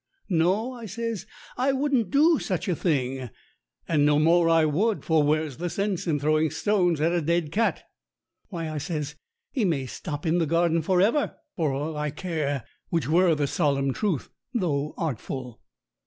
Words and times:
"No," 0.31 0.71
I 0.73 0.87
says, 0.87 1.27
"I 1.57 1.73
wouldn't 1.73 2.09
do 2.09 2.39
such 2.39 2.67
a 2.67 2.75
thing." 2.75 3.29
And 3.87 4.03
no 4.03 4.17
more 4.17 4.49
I 4.49 4.65
would, 4.65 5.05
for 5.05 5.21
where's 5.21 5.57
the 5.57 5.69
sense 5.69 6.07
in 6.07 6.19
throwing 6.19 6.49
stones 6.49 6.99
at 6.99 7.11
a 7.11 7.21
dead 7.21 7.51
cat? 7.51 7.83
"Why," 8.47 8.67
I 8.67 8.79
says, 8.79 9.13
"he 9.51 9.63
may 9.63 9.85
stop 9.85 10.25
in 10.25 10.39
the 10.39 10.47
garden 10.47 10.81
for 10.81 11.01
ever, 11.01 11.35
for 11.55 11.71
all 11.71 11.95
I 11.95 12.09
care," 12.09 12.63
which 12.89 13.07
were 13.07 13.35
the 13.35 13.45
solemn 13.45 13.93
truth, 13.93 14.31
though 14.55 14.95
artful. 14.97 15.61